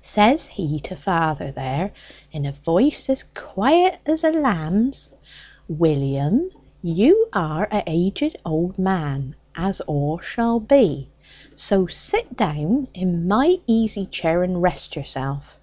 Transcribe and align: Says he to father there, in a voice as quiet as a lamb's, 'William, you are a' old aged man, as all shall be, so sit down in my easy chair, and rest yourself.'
Says 0.00 0.46
he 0.48 0.80
to 0.80 0.96
father 0.96 1.50
there, 1.52 1.92
in 2.32 2.46
a 2.46 2.52
voice 2.52 3.10
as 3.10 3.24
quiet 3.34 4.00
as 4.06 4.24
a 4.24 4.30
lamb's, 4.30 5.12
'William, 5.68 6.48
you 6.82 7.28
are 7.34 7.68
a' 7.70 7.82
old 8.46 8.70
aged 8.72 8.78
man, 8.78 9.36
as 9.54 9.82
all 9.82 10.20
shall 10.20 10.58
be, 10.58 11.10
so 11.54 11.86
sit 11.86 12.34
down 12.34 12.88
in 12.94 13.28
my 13.28 13.60
easy 13.66 14.06
chair, 14.06 14.42
and 14.42 14.62
rest 14.62 14.96
yourself.' 14.96 15.60